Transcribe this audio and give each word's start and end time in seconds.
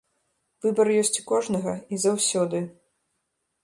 Выбар 0.65 0.87
ёсць 1.03 1.19
у 1.25 1.27
кожнага 1.33 1.77
і 1.93 2.03
заўсёды. 2.09 2.67